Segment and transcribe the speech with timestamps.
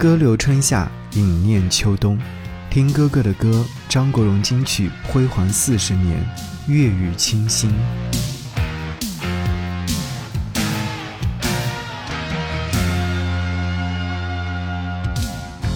[0.00, 2.18] 歌流春夏，影念秋冬。
[2.70, 6.26] 听哥哥的歌，张国荣金曲辉煌四十年，
[6.68, 7.70] 粤语清新。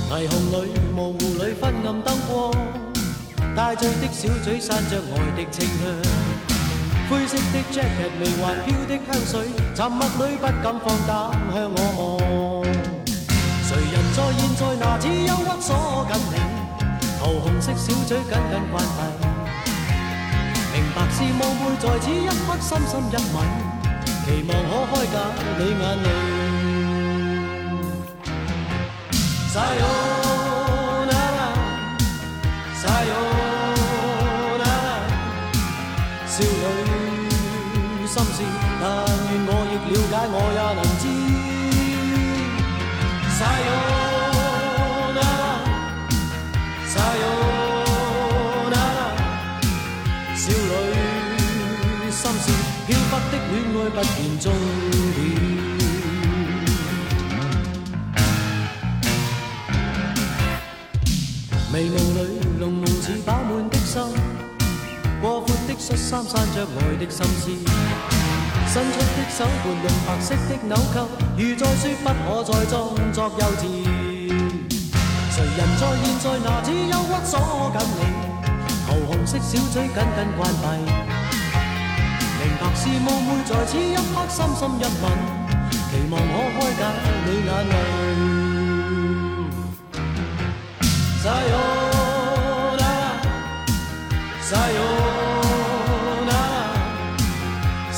[0.08, 2.50] 霓虹里、模糊里、昏暗灯光，
[3.54, 5.84] 带醉的小嘴散着爱的清香。
[7.10, 12.16] 灰色的 jacket，微环飘的香水，沉默里不敢放胆向我
[12.48, 12.53] 望。
[14.14, 16.38] 在现在拿此忧郁锁紧你？
[17.18, 19.00] 桃红色小嘴紧紧关闭。
[20.72, 23.36] 明白是梦会，在此一刻深深一吻，
[24.24, 25.14] 期望可开解
[25.58, 26.33] 你眼泪。
[53.90, 54.52] 不见终
[55.14, 55.18] 点。
[61.72, 62.18] 迷雾里
[62.60, 64.00] 浓浓似饱满的心。
[65.20, 67.50] 过阔的恤衫散着爱的心思，
[68.68, 72.72] 伸出的手拨弄白色的纽扣，如在说不可再装
[73.10, 73.62] 作幼稚。
[75.30, 77.32] 谁人在现在拿此忧郁锁
[77.72, 78.00] 紧你？
[78.86, 79.96] 桃红色小嘴紧紧
[80.36, 81.23] 关闭。
[82.44, 85.04] 明白是冒昧，在此一刻深深一吻，
[85.70, 86.20] 期望可
[86.54, 86.80] 开解
[87.24, 87.72] 你眼泪。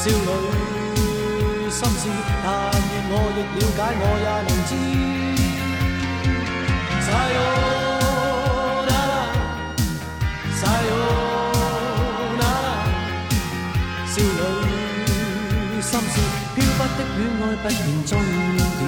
[0.06, 0.14] 少女
[1.68, 2.02] 心事，
[2.44, 4.26] 但愿我亦了解，我也
[16.10, 16.16] 事，
[16.54, 18.84] 飘忽的恋爱不见终点。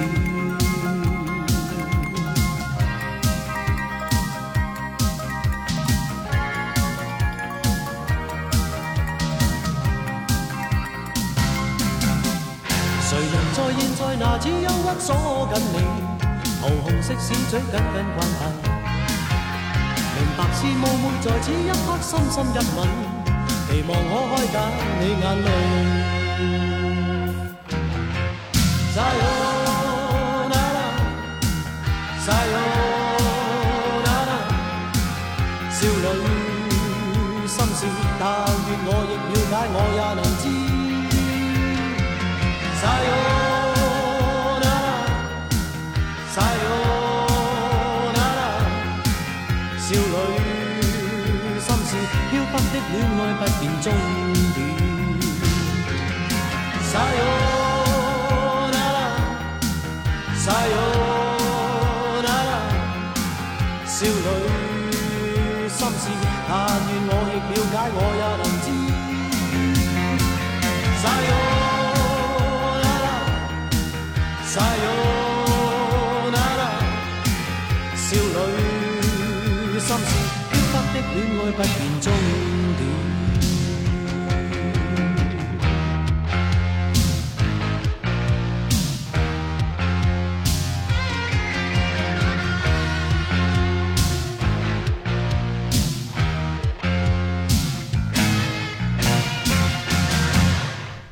[13.01, 15.07] 谁人在现在拿此忧郁锁
[15.51, 15.75] 紧你，
[16.61, 18.41] 桃红色小嘴紧紧关闭。
[20.15, 22.77] 明白是冒昧，在此一刻深深一吻，
[23.67, 24.55] 期望可开解
[24.99, 25.47] 你眼泪。
[35.79, 35.81] 少
[36.13, 36.15] 女
[37.47, 37.79] 心事，
[38.19, 38.23] 但
[38.67, 40.43] 愿我亦了解，我也能知。
[42.79, 42.81] 少
[49.89, 49.91] 女
[51.59, 51.91] 心事，
[52.29, 52.61] 漂泊的。
[52.91, 53.87] 恋爱不见终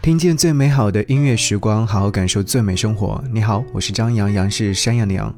[0.01, 3.21] 听见最美好的音乐时光，好好感受最美生活。
[3.29, 5.35] 你好，我是张阳阳，是山羊的羊，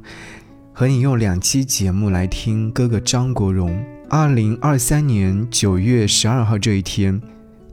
[0.72, 3.99] 和你用两期节目来听哥哥张国荣。
[4.12, 7.22] 二零二三年九月十二号这一天，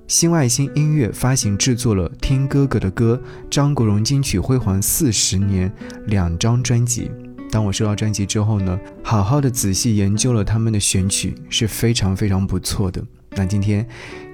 [0.08, 5.74] 新外星音乐发行制作了《听哥哥的歌》张国荣金曲辉煌四十年
[6.06, 7.10] 两张专辑。
[7.50, 13.04] 当我收到专辑之后呢，好好的仔细研究了他们的选曲，是非常非常不错的。
[13.32, 13.88] 那今天。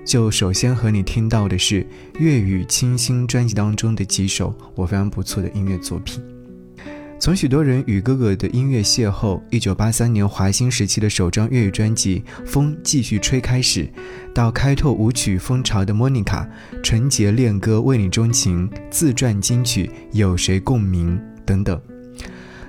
[0.06, 1.88] 就首先和你听到的是
[2.20, 6.22] 粤语清新专辑当中的几首我非常不错的音乐作品。
[7.24, 13.88] 从许多人与哥哥的音乐邂逅，一九八三年华星时期的首张粤语专辑《风继续吹》开始，
[14.36, 16.46] 到开拓舞曲风潮的莫妮卡、
[16.84, 21.82] 纯洁恋歌为你钟情、自传金曲有谁共鸣等等。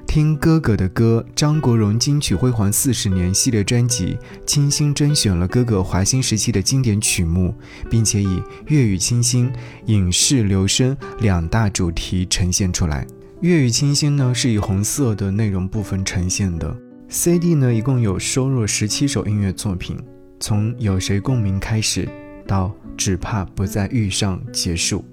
[0.06, 4.17] 听哥哥的歌，张国荣金曲辉煌四十年系列专辑，
[4.47, 7.53] 精心甄选了哥哥华星时期的经典曲目，
[7.91, 9.51] 并且以粤语清新、
[9.87, 13.05] 影视留声两大主题呈现出来。
[13.44, 16.75] 粤语清新呢是以红色的内容部分呈现的。
[17.11, 19.99] CD 呢一共有收录十七首音乐作品，
[20.41, 22.08] 从有谁共鸣开始，
[22.46, 25.05] 到只怕不再遇上结束。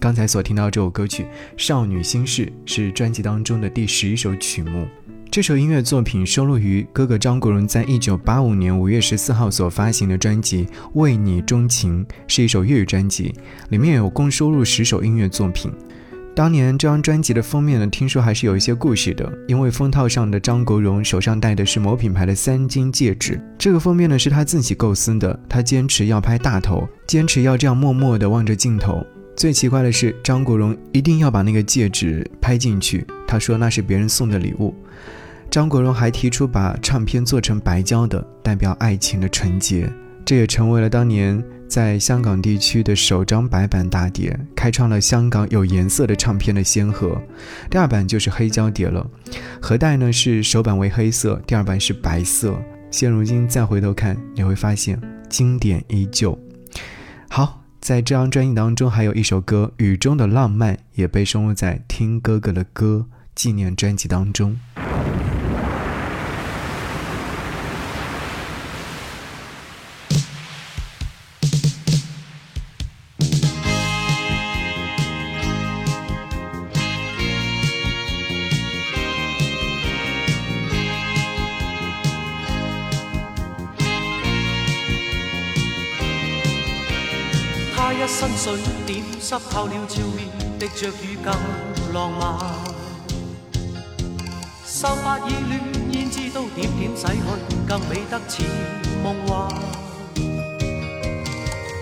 [0.00, 1.24] 刚才所听到这首歌曲
[1.58, 4.88] 《少女心事》是专辑当中的第十一首曲目。
[5.30, 10.64] 这首音乐作品收录于哥哥张国荣在一九八五年五月十四号所发行的专辑
[10.94, 13.34] 《为你钟情》，是一首粤语专辑，
[13.68, 15.70] 里面有共收录十首音乐作品。
[16.36, 23.40] 当年这张专辑的封面呢，听说还是有一些故事的，因为封套上的张国荣手上戴的是某品牌的三金戒指。
[23.56, 29.02] 这个封面呢是他自己构思的，他坚持要拍大头，坚持要这样默默地望着镜头。
[29.34, 34.74] 最奇怪的是，张国荣一定要把那个戒指拍进去，他说那是别人送的礼物。
[35.50, 39.90] 张国荣还提出把唱片做成白胶的，代表爱情的纯洁，
[40.26, 41.42] 这也成为了当年。
[41.68, 47.20] 在香港地区的首张白版大碟，开创了香港有颜色的唱片的先河。
[47.68, 49.04] 第二版就是黑胶碟了，
[49.60, 52.56] 盒带呢是首版为黑色，第二版是白色。
[52.92, 56.38] 现如今再回头看，你会发现经典依旧。
[57.28, 64.56] 好，在这张专辑当中，还有一首歌《雨中的浪漫》也被收录在《听哥哥的歌》纪念专辑当中。
[87.96, 90.28] 一身水点湿透了照面，
[90.58, 91.32] 滴着雨更
[91.94, 92.38] 浪漫。
[94.66, 95.58] 秀发已乱，
[95.90, 97.16] 胭脂都点点洗去，
[97.66, 98.42] 更美得似
[99.02, 99.48] 梦幻。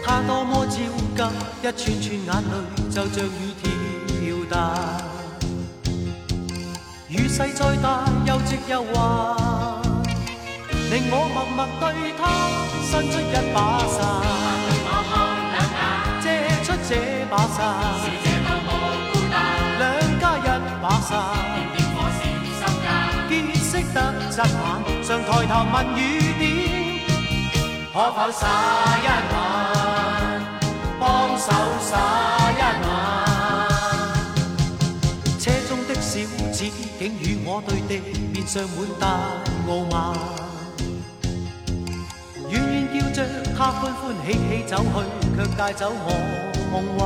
[0.05, 0.76] 他多么焦
[1.16, 1.22] 急，
[1.62, 2.55] 一串串眼泪
[2.90, 3.52] 就像雨
[4.06, 4.14] 跳
[4.49, 4.55] 弹。
[7.08, 9.76] 雨势再大，又直又滑，
[10.90, 11.82] 令我默默对
[12.17, 12.22] 他
[12.88, 14.63] 伸出一把伞。
[17.34, 17.58] 这把伞，
[17.98, 18.69] 是这多么
[19.12, 19.34] 孤单。
[19.81, 19.82] 两
[20.20, 20.40] 家一
[20.81, 21.10] 把伞，
[21.42, 22.72] 点点火闪心间。
[23.28, 23.96] 结识得
[24.31, 24.64] 真晚，
[25.02, 26.00] 常抬头问雨
[26.38, 26.42] 点，
[27.92, 28.46] 可否洒
[29.02, 29.04] 一
[29.34, 29.36] 晚，
[31.00, 31.02] 帮
[31.36, 31.50] 手
[31.81, 31.90] 洒
[32.52, 32.86] 一晚。
[35.40, 36.20] 车中的小
[36.52, 36.62] 子
[37.00, 37.90] 竟与我对地
[38.32, 39.08] 面上满带
[39.66, 39.92] 傲慢，
[42.94, 43.19] 叫着
[43.56, 44.87] 他欢欢喜喜走去，
[45.37, 46.08] 却带走我。
[46.70, 47.02] 梦幻，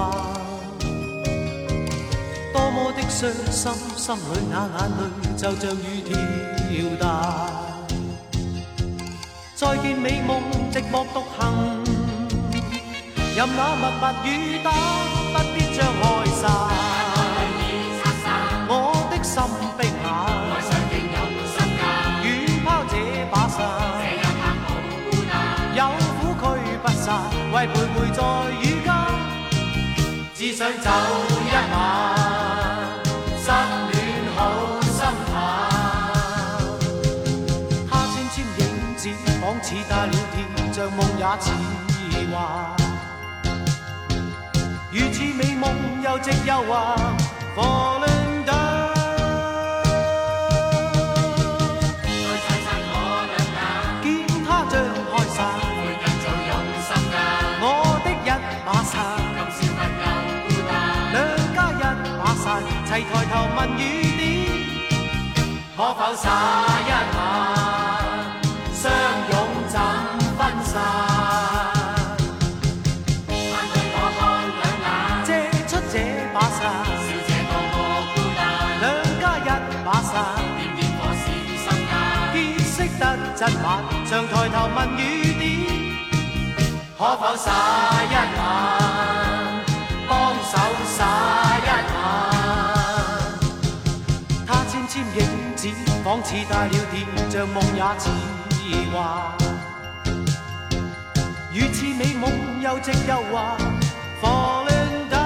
[2.52, 4.18] 多么的伤心，心里
[4.50, 5.00] 那眼泪
[5.36, 6.68] 就像雨跳
[7.00, 7.02] 弹。
[9.54, 11.40] 再见美梦，寂寞独行，
[13.34, 14.32] 任那密密雨
[14.62, 14.70] 打，
[15.32, 16.77] 不必将开散。
[30.58, 30.90] 只想走
[31.46, 31.78] 一晚，
[33.38, 33.46] 心
[33.92, 33.94] 恋
[34.34, 34.36] 好
[34.82, 34.98] 心
[35.32, 35.32] 淡。
[37.88, 38.60] 他纤纤影
[38.96, 39.00] 子，
[39.40, 40.36] 仿似带了甜，
[40.74, 41.46] 像梦也似
[42.32, 42.36] 幻。
[44.90, 45.70] 如此美梦
[46.02, 46.96] 又直又滑。
[62.98, 63.80] 齐抬头问雨
[64.18, 64.26] 点，
[65.76, 66.26] 可否洒
[66.84, 67.16] 一晚？
[68.74, 68.90] 相
[69.30, 69.34] 拥
[69.68, 69.78] 怎
[70.36, 70.74] 分散？
[75.24, 75.28] 借
[75.68, 75.94] 出这
[76.34, 76.58] 把伞，
[77.06, 77.76] 笑这多么
[78.16, 78.40] 孤单。
[78.80, 78.84] 两
[79.20, 79.48] 家一
[79.84, 80.12] 把伞，
[80.56, 81.22] 点点火闪
[81.62, 81.64] 心
[82.34, 82.34] 间。
[82.34, 83.02] 结识得
[83.36, 83.66] 真晚，
[84.10, 85.00] 常抬头问雨
[85.38, 85.46] 点，
[86.98, 87.46] 可否洒
[88.10, 88.77] 一晚？
[96.28, 96.94] 似带了电，
[97.30, 98.04] 像梦也似
[98.92, 98.94] 幻。
[101.54, 102.30] 如此美梦
[102.60, 103.56] 又直又滑
[104.20, 105.16] ，Falling down。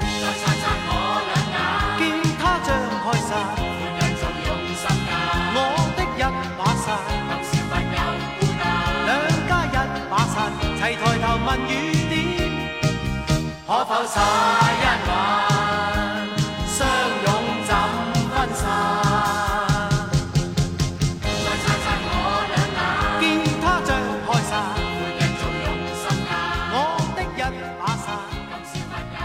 [0.00, 0.90] 再擦擦我
[1.30, 1.62] 两眼，
[1.98, 2.02] 见
[2.36, 5.08] 他张开伞，欢欣就用心间。
[5.54, 5.56] 我
[5.96, 6.20] 的一
[6.58, 6.84] 把伞，
[7.46, 7.96] 今宵不又
[8.40, 8.60] 孤单。
[9.06, 9.08] 两
[9.46, 9.78] 家一
[10.10, 11.70] 把伞，齐抬头问雨
[12.10, 12.12] 点，
[13.64, 14.18] 可否洒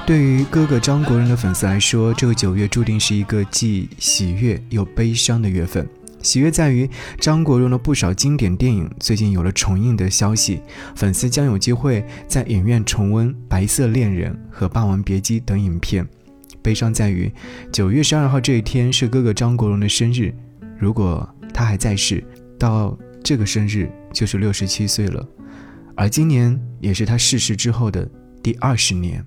[0.07, 5.85] 对于哥哥张国荣的粉丝来说，这个九月注定是一个既喜悦又悲伤的月份。
[6.21, 10.61] 喜悦在于张国荣的不少经典电影最近有了重映的消息，
[10.95, 16.07] 粉丝将有机会在影院重温《白色恋人》和《霸王别姬》等影片。
[16.61, 17.29] 悲伤在于
[17.73, 20.33] 九月十二号这一天是哥哥张国荣的生日，
[20.79, 22.23] 如果他还在世，
[22.57, 25.27] 到这个生日就是六十七岁了，
[25.97, 28.09] 而今年也是他逝世之后的
[28.41, 29.21] 第二十年。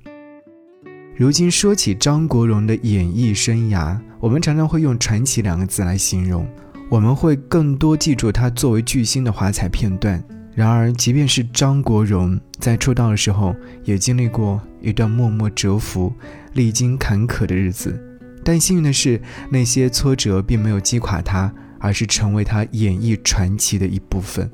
[1.20, 6.48] 如今说起张国荣的演艺生涯，我们常常会用“传奇”两个字来形容。
[6.88, 10.24] 我们会更多记住他作为巨星的华彩片段。
[10.54, 16.10] 然而，即便是张国荣在出道的时候，也经历过一段默默蛰伏、
[16.54, 18.02] 历经坎坷的日子。
[18.42, 24.50] 但幸运的是，那些挫折并没有击垮他，而是成为他演艺传奇的一部分。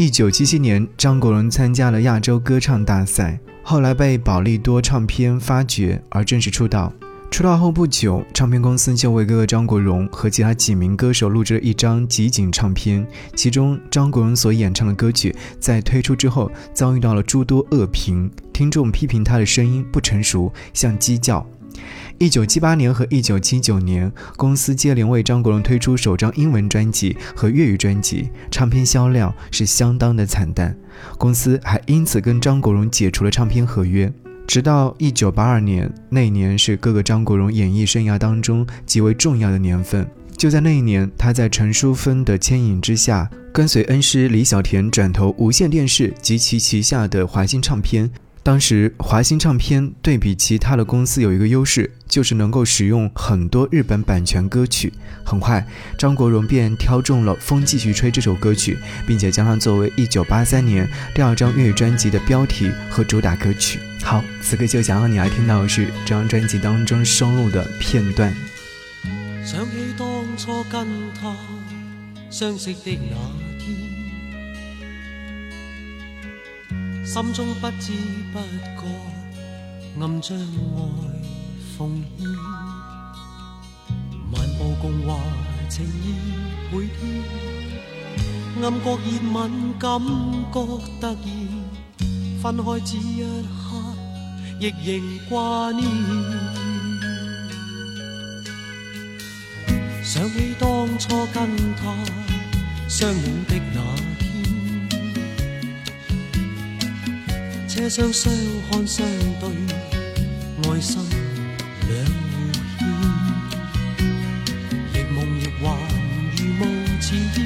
[0.00, 3.38] 一九七七年，张国荣参加了亚洲歌唱大赛。
[3.62, 6.90] 后来被宝丽多唱片发掘而正式出道。
[7.30, 13.06] 出道后不久，唱片公司就为哥哥张国荣和其他几名歌手录制了一张集锦唱片。
[13.36, 21.46] 其中，张国荣所演唱的歌曲在推出之后遭遇到了诸多恶评，听众批评他的声音不成熟，像鸡叫。
[22.22, 30.76] 一九七八年和一九七九年，公司接连为张国荣推出首张英文专辑和粤语专辑，唱片销量是相当的惨淡。
[31.16, 34.12] 公司还因此跟张国荣解除了唱片合约。
[34.46, 40.06] 直到一九八二年，那年是哥哥张国荣演艺生涯当中极为重要的年份。
[40.36, 48.10] 就在那一年，他在陈淑芬的牵引之下，跟随恩师李小田转投无线电视及其旗下的华星唱片。
[48.42, 54.92] 当时华星唱片对比其他的公司有一个优势，就是能够使用很多日本版权歌曲。
[55.22, 55.64] 很快，
[55.98, 63.78] 张国荣便挑中了《风继续吹》这首歌曲，并且将它作为1983年第二张粤语专辑的标题和主打歌曲。
[64.02, 68.34] 好，此刻就想让你来听到的是这张专辑当中收录的片段。
[69.44, 70.86] 想起当初跟
[71.20, 71.36] 他
[72.30, 73.49] 相识的那
[77.02, 77.92] 心中不知
[78.32, 78.86] 不觉
[80.00, 80.40] 暗将爱
[81.76, 82.26] 奉献，
[84.30, 85.18] 漫步共话
[85.68, 86.14] 情意
[86.70, 87.00] 每天，
[88.62, 89.38] 暗觉热吻
[89.78, 90.00] 感
[90.52, 91.16] 觉突然，
[92.40, 93.66] 分开只一刻
[94.60, 95.82] 亦仍挂念，
[100.04, 101.82] 想起当初跟他
[102.88, 104.09] 相拥的那。
[107.80, 108.30] 车厢相
[108.70, 109.06] 看相
[109.40, 109.48] 对，
[110.70, 111.00] 爱心
[111.88, 112.84] 两互牵，
[114.92, 115.64] 亦梦亦幻
[116.36, 116.62] 如雾
[117.00, 117.38] 似烟。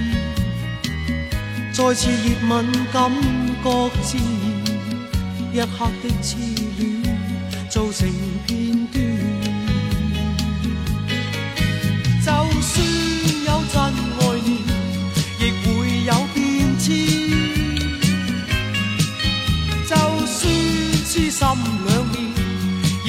[1.72, 2.52] 再次热吻，
[2.92, 2.98] 感
[3.62, 3.66] 觉
[4.02, 4.26] 自然，
[5.52, 6.36] 一刻的痴
[6.78, 6.82] 恋
[7.70, 8.10] 造成
[8.44, 8.52] 片
[8.88, 9.33] 段。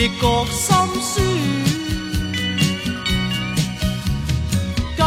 [0.05, 0.69] 亦觉心
[1.01, 1.25] 酸。
[4.95, 5.03] 跟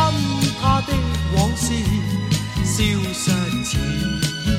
[0.60, 0.92] 他的
[1.36, 1.72] 往事
[2.64, 2.82] 消
[3.14, 3.30] 失
[3.64, 4.50] 似烟，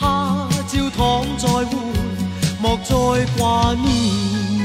[0.00, 0.98] 他照躺
[1.36, 1.72] 在会，
[2.62, 2.92] 莫再
[3.36, 4.63] 挂念。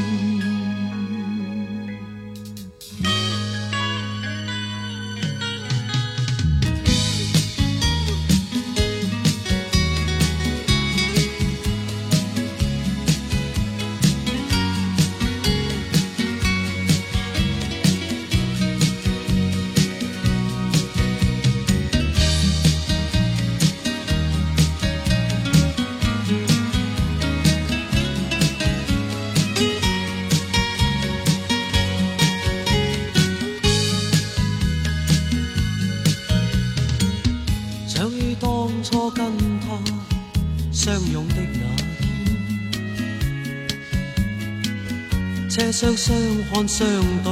[45.79, 46.13] 相相
[46.51, 46.86] 看相
[47.24, 47.31] 对，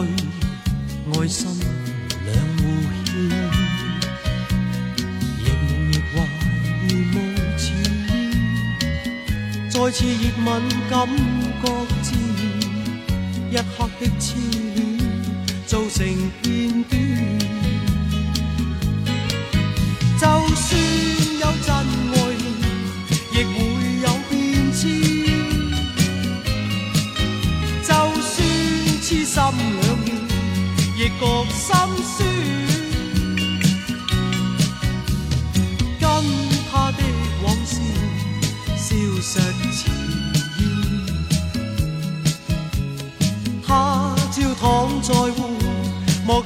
[1.12, 1.50] 爱心
[2.24, 2.64] 两互
[3.04, 3.12] 牵，
[5.44, 6.16] 亦梦亦幻
[6.88, 7.16] 如雾
[7.58, 7.62] 似
[8.08, 8.10] 烟。
[9.70, 10.48] 再次热吻，
[10.90, 10.96] 感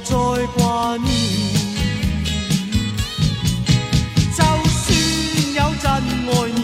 [0.04, 0.14] 再
[0.54, 1.08] 挂念。
[4.36, 4.86] 就算
[5.54, 5.84] 有真
[6.28, 6.58] 爱念，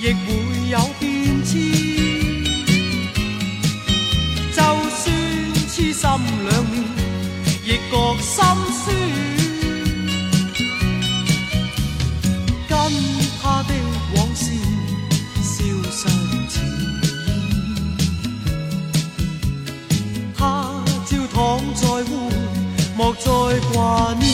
[0.00, 0.26] 亦会
[0.70, 1.04] 有变
[1.44, 1.52] 迁。
[4.52, 4.60] 就
[4.90, 5.04] 算
[5.68, 6.02] 痴心
[6.48, 6.74] 两面，
[7.64, 8.34] 亦觉心
[8.84, 8.84] 酸。
[12.68, 12.74] 跟
[13.42, 13.70] 他的
[14.14, 14.44] 往事
[15.42, 15.54] 消
[15.90, 15.98] 失
[16.48, 16.54] 前，
[20.36, 20.40] 他
[21.06, 21.36] 朝躺
[21.74, 21.84] 在，
[22.96, 23.28] 莫再
[23.74, 24.26] 挂念。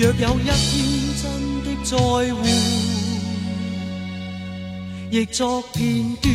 [0.00, 0.54] 若有一天
[1.20, 1.22] 真
[1.62, 1.96] 的再
[2.32, 2.48] 会，
[5.10, 6.32] 亦作片段。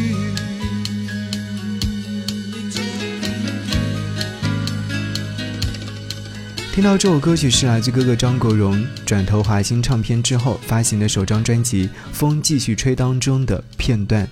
[6.71, 14.25] 听到这首歌曲是来自哥哥张国荣转投华星唱片之后发行的首张专辑《风继续吹》当中的片段。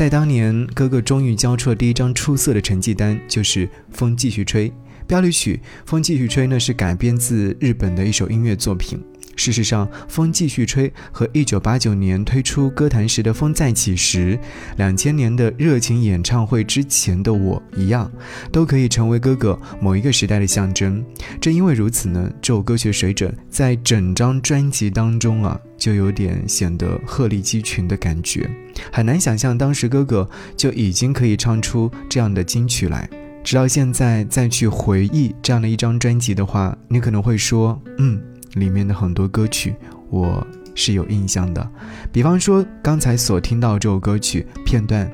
[0.00, 4.70] 在当年，哥哥终于交出了第一张出色的成绩单，就是《风继续吹》。
[5.06, 8.98] 标题曲《风继续吹》呢是改编自日本的一首音乐作品。
[9.40, 14.38] 事实上，《风继续吹》和1989年推出歌坛时的《风再起时》
[14.78, 18.12] ，2000年的热情演唱会之前的我一样，
[18.52, 21.02] 都可以成为哥哥某一个时代的象征。
[21.40, 28.46] 正因为如此呢，这首歌曲水准在整张专辑当中啊，就有点显得鹤立鸡群的感觉。
[28.92, 33.08] 很难想象当时哥哥就已经可以唱出这样的金曲来。
[33.42, 38.20] 直到现在再去回忆这样的一张专辑的话，你可能会说，嗯。
[38.54, 39.74] 里面的很多歌曲
[40.08, 41.70] 我是有印象的，
[42.12, 45.10] 比方说刚才所听到这首歌曲片段，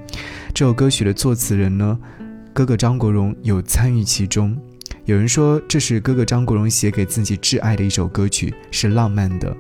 [0.55, 1.99] 这首歌曲的作词人呢，
[2.53, 4.57] 哥哥张国荣有参与其中。
[5.05, 9.57] 有人说这是哥哥张国荣写给自己挚爱的一首歌曲，是浪漫的。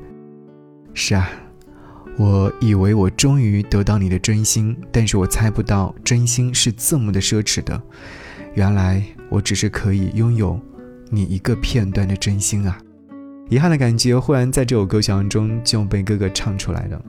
[0.92, 1.28] 是啊，
[2.16, 7.80] 我以为我终于得到你的真心，但是我猜不到真心是这么的奢侈的。
[8.54, 10.59] 原来我只是可以拥有
[11.11, 12.79] 你一个片段的真心啊。
[13.48, 17.00] 遗憾的感觉忽然在这首歌曲当中就被哥哥唱出来了。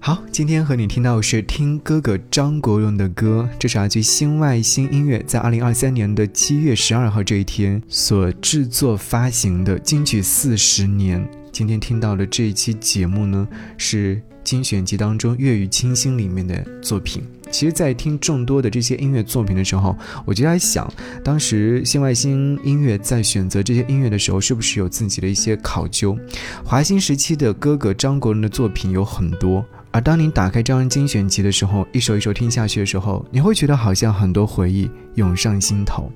[0.00, 11.24] 好，今天和你听到是听哥哥张国荣的歌，这是来自新外星音乐在二零二三年的七月十二号这一天所制作发行的金曲四十年。
[11.52, 17.22] 今天听到的这一期节目呢，是精选集当中粤语清新里面的作品。
[17.52, 26.18] 其实，在听众多的这些音乐作品的时候，我就在想，当时新外星音乐在选择这些音乐的时候，是不是有自己的一些考究？
[26.64, 36.10] 华星时期的哥哥张国荣的作品有很多，而当你打开这张精选集的时候，一首一首听下去的时候，你会觉得好像很多回忆涌上心头，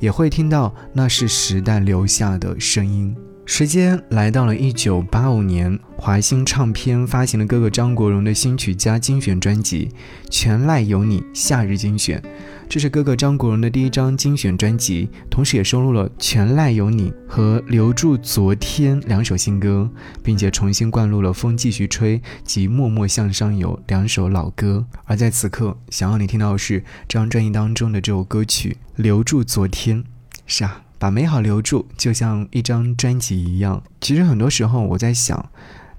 [0.00, 3.14] 也会听到那是时代留下的声音。
[3.52, 9.86] 时间来到了一九八五年，华星唱片发行了哥哥张国荣的新曲加精选专辑
[10.30, 12.22] 《全赖有你》夏日精选。
[12.68, 19.90] 这是哥哥张国荣的第一张精选专辑，同时也收录了《全赖有你》和《留住昨天》两首新歌，
[20.22, 24.86] 并且重新灌录了《风继续吹》及《默默向上游》两首老歌。
[25.04, 30.04] 而在此刻，想要你听到的是这张专辑当中的这首歌曲《留住昨天》。
[30.46, 30.84] 是啊。
[31.00, 33.82] 把美好留住，就像一张专辑一样。
[34.02, 35.50] 其实很多时候我在想，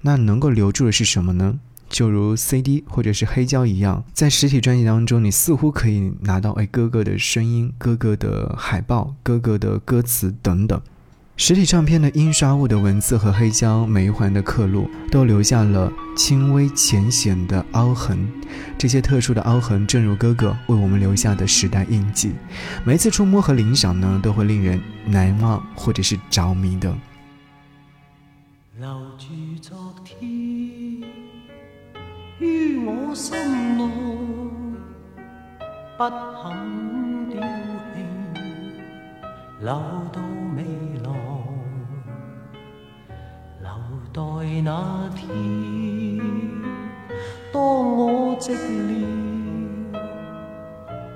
[0.02, 1.58] 那能够留住的是什么呢？
[1.90, 10.80] 就如 CD 或者是黑胶一样，在实体专辑当中，你似乎可以拿到哎哥哥的声音、哥哥的海报、哥哥的歌词等等。
[11.34, 18.30] 实体唱片的印刷物的文字和黑胶每一环的刻录，都留下了轻微浅显的凹痕。
[18.78, 22.32] 这些特殊的凹痕，正如哥哥为我们留下的时代印记。
[22.84, 26.94] 每一次触摸和领赏呢，都会令人难忘或者是着迷的。
[28.78, 29.26] 留住
[29.60, 30.30] 昨天
[32.38, 33.36] 于我心
[33.76, 33.84] 内，
[35.98, 36.04] 不
[36.40, 38.04] 肯丢弃，
[39.60, 39.68] 留
[40.12, 40.20] 到
[40.56, 40.62] 未
[41.01, 41.01] 来。
[44.14, 44.20] 待
[44.62, 45.26] 那天，
[47.50, 48.92] 当我寂寥，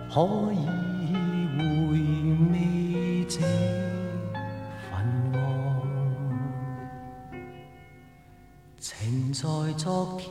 [0.09, 0.15] 可
[0.55, 0.57] 以
[1.59, 1.61] 回
[2.53, 2.55] 味
[3.29, 3.35] 这
[4.89, 4.91] 份
[5.35, 5.37] 爱。
[8.79, 9.45] 情在
[9.77, 9.85] 昨
[10.19, 10.25] 天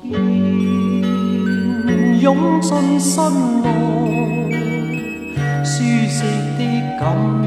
[2.20, 3.22] 涌进心
[3.62, 3.68] 内，
[5.64, 6.24] 舒适
[6.58, 6.60] 的
[7.00, 7.04] 感
[7.44, 7.46] 觉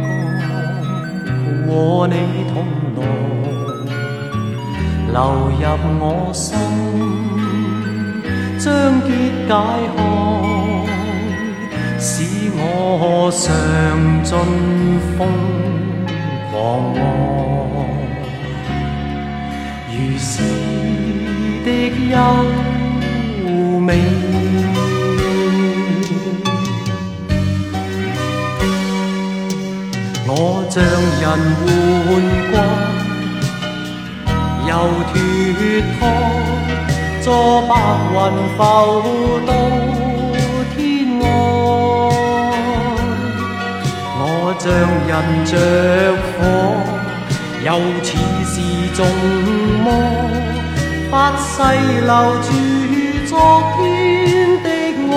[1.66, 2.14] 和你
[2.52, 2.54] 同
[2.94, 3.37] 来。
[5.12, 5.18] 流
[5.58, 5.62] 入
[6.00, 6.46] 我心，
[8.58, 8.66] 将
[9.02, 9.08] 结
[9.46, 9.50] 解
[9.96, 9.98] 开，
[11.98, 12.06] 使
[12.54, 12.58] 我
[13.32, 13.44] 尝
[14.22, 14.30] 尽
[15.16, 15.18] 疯
[16.50, 16.52] 狂
[16.94, 16.96] 爱，
[19.90, 20.30] 如诗
[21.64, 21.66] 的
[22.10, 22.14] 优
[23.80, 23.88] 美。
[30.30, 30.30] 我
[30.68, 30.76] 像
[31.22, 31.24] 人
[31.58, 31.66] 換
[32.52, 32.54] 慣，
[34.68, 34.74] 又
[35.08, 35.12] 脱
[35.98, 36.00] 胎，
[37.22, 37.26] 坐
[37.62, 37.72] 白
[38.12, 38.16] 云
[38.54, 38.58] 浮
[39.46, 39.50] 到
[40.76, 40.78] 天
[41.20, 41.24] 外。
[44.20, 44.22] 我
[44.58, 44.66] 像
[45.08, 45.10] 人
[45.46, 45.50] 着
[46.34, 46.38] 火，
[47.64, 47.68] 又
[48.04, 48.06] 似
[48.44, 48.54] 是
[48.94, 49.00] 众
[49.82, 49.86] 魔，
[51.10, 51.48] 發誓
[52.04, 52.46] 留住
[53.26, 53.32] 昨
[53.78, 53.82] 天
[54.62, 54.66] 的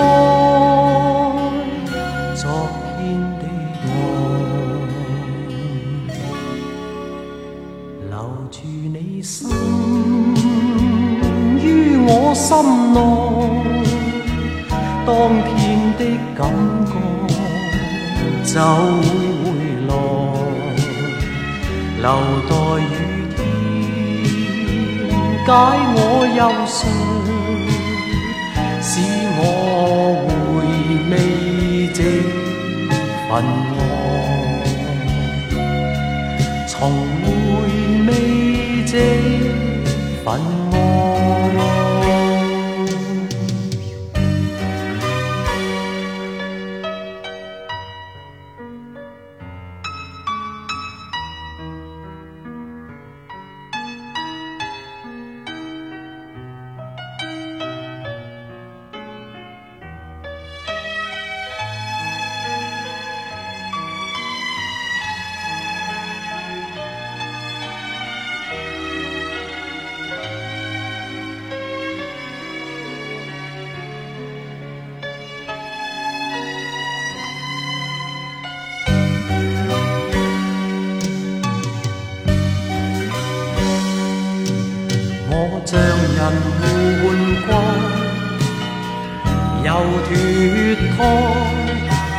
[12.92, 12.98] 心內，
[15.06, 15.10] 當
[15.56, 15.56] 天
[15.98, 16.00] 的
[16.36, 16.40] 感
[16.86, 16.90] 覺。
[18.44, 19.00] 就會
[19.42, 19.46] 回
[19.88, 19.90] 來，
[22.02, 22.06] 留
[22.48, 22.52] 待
[22.82, 22.84] 雨
[23.34, 23.38] 天
[25.46, 25.48] 解
[25.94, 25.96] 我
[26.36, 26.80] 忧伤，
[28.82, 28.90] 使
[29.38, 29.40] 我
[30.28, 30.50] 回
[31.08, 31.12] 味
[31.94, 31.98] 這
[33.28, 33.30] 份
[33.78, 33.80] 愛，
[36.68, 36.72] 重
[37.22, 37.26] 回
[38.06, 38.10] 味
[38.84, 38.92] 這
[40.24, 40.26] 份
[40.72, 40.81] 愛。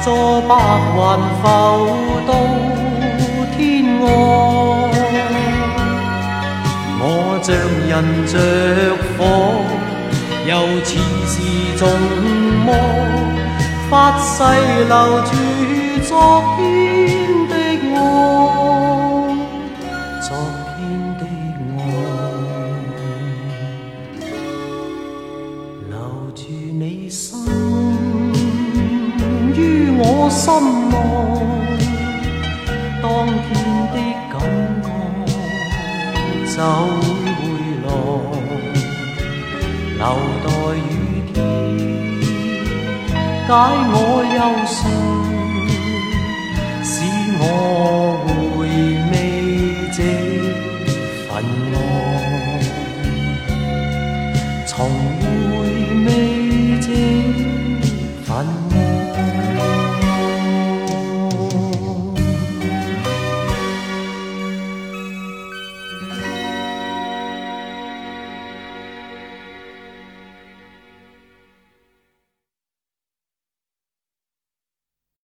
[0.04, 0.54] 坐白
[0.96, 1.00] 云
[1.42, 1.44] 浮
[2.28, 2.32] 到
[3.56, 3.58] 天
[4.02, 4.06] 外。
[7.00, 7.06] 我
[7.42, 7.48] 像
[7.88, 7.92] 人
[8.28, 8.34] 着
[9.18, 9.20] 火，
[10.46, 10.52] 又
[10.84, 10.92] 似
[11.26, 11.34] 是
[11.78, 11.82] 眾
[12.66, 12.68] 魔，
[13.90, 14.32] 发誓
[14.90, 15.32] 留住
[33.16, 33.32] 当天
[33.94, 33.98] 的
[34.32, 34.36] 感
[34.82, 34.86] 觉
[36.48, 36.58] 就
[36.98, 37.06] 会
[37.38, 37.42] 回
[37.86, 37.88] 来，
[40.00, 40.02] 留
[40.44, 40.82] 待雨
[41.32, 41.36] 天
[43.48, 43.50] 解
[43.94, 43.96] 我
[44.34, 44.76] 忧愁，
[46.84, 46.92] 使
[47.40, 47.42] 我
[48.58, 48.60] 回